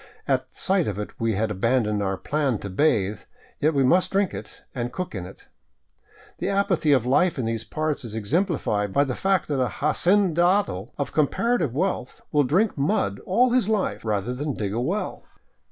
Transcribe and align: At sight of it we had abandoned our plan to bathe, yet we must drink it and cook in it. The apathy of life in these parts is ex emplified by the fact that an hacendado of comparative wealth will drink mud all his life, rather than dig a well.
At 0.27 0.51
sight 0.51 0.87
of 0.87 0.97
it 0.97 1.13
we 1.19 1.33
had 1.33 1.51
abandoned 1.51 2.01
our 2.01 2.17
plan 2.17 2.57
to 2.61 2.71
bathe, 2.71 3.19
yet 3.59 3.75
we 3.75 3.83
must 3.83 4.09
drink 4.11 4.33
it 4.33 4.63
and 4.73 4.91
cook 4.91 5.13
in 5.13 5.27
it. 5.27 5.45
The 6.39 6.49
apathy 6.49 6.91
of 6.91 7.05
life 7.05 7.37
in 7.37 7.45
these 7.45 7.63
parts 7.63 8.03
is 8.03 8.15
ex 8.15 8.31
emplified 8.31 8.93
by 8.93 9.03
the 9.03 9.13
fact 9.13 9.47
that 9.49 9.61
an 9.63 9.69
hacendado 9.69 10.91
of 10.97 11.11
comparative 11.13 11.75
wealth 11.75 12.19
will 12.31 12.43
drink 12.43 12.75
mud 12.75 13.19
all 13.27 13.51
his 13.51 13.69
life, 13.69 14.03
rather 14.03 14.33
than 14.33 14.55
dig 14.55 14.73
a 14.73 14.81
well. 14.81 15.23